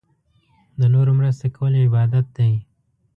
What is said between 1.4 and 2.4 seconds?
کول عبادت